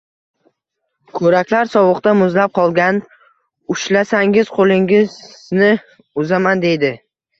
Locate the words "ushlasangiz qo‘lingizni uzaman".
3.75-6.65